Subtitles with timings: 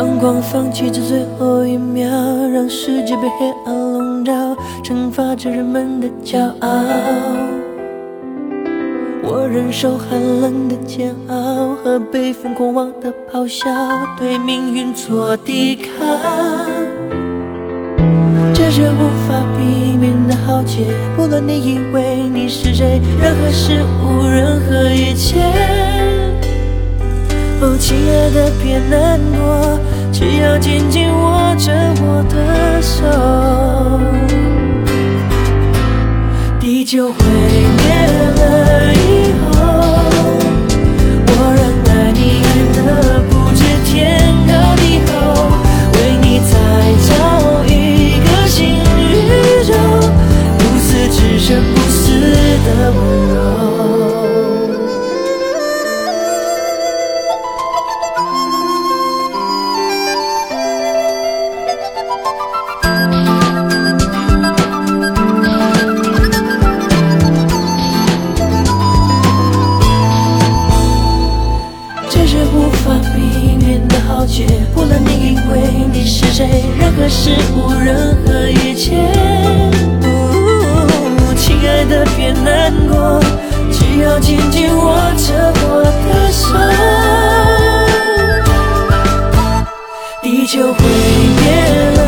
[0.00, 2.08] 阳光放弃这最后一秒，
[2.48, 4.32] 让世界被黑暗笼罩，
[4.82, 6.70] 惩罚着人们的骄傲。
[9.22, 13.68] 我忍受寒冷的煎熬和被疯狂妄的咆哮，
[14.18, 15.86] 对命运做抵抗。
[18.54, 25.40] 这是无法避免的浩劫，不论你以为你是谁，任何事物，任何一切。
[27.62, 29.78] 哦，亲爱的，别难过，
[30.20, 33.00] 只要紧紧握着我的手。
[36.60, 37.10] 地球
[72.08, 75.52] 这是无法避免的浩劫，不论你以为
[75.92, 78.96] 你是谁，任何事物，任何一切。
[80.02, 80.06] 哦
[81.36, 83.20] 亲爱的，别难过，
[83.72, 86.48] 只要紧紧握着我的手。
[90.22, 90.78] 地球毁
[91.40, 91.42] 灭
[91.96, 92.00] 了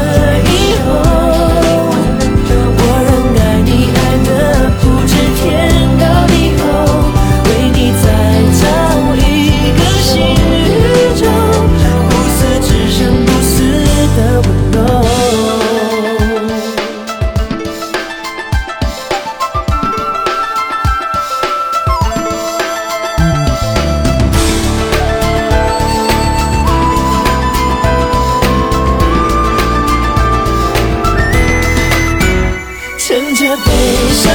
[33.34, 33.72] 着悲
[34.10, 34.32] 伤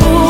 [0.00, 0.29] 不